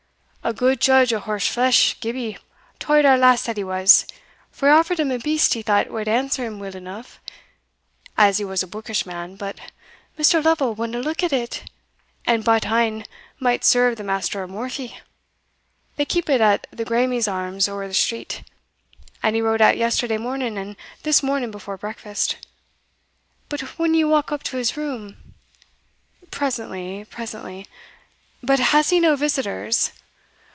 A 0.43 0.53
gude 0.53 0.81
judge 0.81 1.13
o' 1.13 1.19
horse 1.19 1.45
flesh 1.47 1.99
Gibbie 1.99 2.35
tauld 2.79 3.05
our 3.05 3.15
lass 3.15 3.43
that 3.45 3.57
he 3.57 3.63
was 3.63 4.07
for 4.49 4.67
he 4.69 4.73
offered 4.73 4.99
him 4.99 5.11
a 5.11 5.19
beast 5.19 5.53
he 5.53 5.61
thought 5.61 5.91
wad 5.91 6.07
answer 6.07 6.43
him 6.43 6.57
weel 6.57 6.75
eneugh, 6.75 7.19
as 8.17 8.39
he 8.39 8.43
was 8.43 8.63
a 8.63 8.67
bookish 8.67 9.05
man, 9.05 9.35
but 9.35 9.59
Mr. 10.17 10.43
Lovel 10.43 10.73
wadna 10.73 10.97
look 10.99 11.21
at 11.21 11.31
it, 11.31 11.69
and 12.25 12.43
bought 12.43 12.65
ane 12.65 13.05
might 13.39 13.63
serve 13.63 13.95
the 13.97 14.03
Master 14.03 14.41
o' 14.41 14.47
Morphie 14.47 14.97
they 15.95 16.05
keep 16.05 16.27
it 16.27 16.41
at 16.41 16.65
the 16.71 16.85
Graeme's 16.85 17.27
Arms, 17.27 17.69
ower 17.69 17.87
the 17.87 17.93
street; 17.93 18.41
and 19.21 19.35
he 19.35 19.43
rode 19.43 19.61
out 19.61 19.77
yesterday 19.77 20.17
morning 20.17 20.57
and 20.57 20.75
this 21.03 21.21
morning 21.21 21.51
before 21.51 21.77
breakfast 21.77 22.37
But 23.47 23.77
winna 23.77 23.97
ye 23.99 24.03
walk 24.05 24.31
up 24.31 24.41
to 24.45 24.57
his 24.57 24.75
room?" 24.75 25.35
"Presently, 26.31 27.05
presently. 27.05 27.67
But 28.41 28.59
has 28.59 28.89
he 28.89 28.99
no 28.99 29.15
visitors?" 29.15 29.91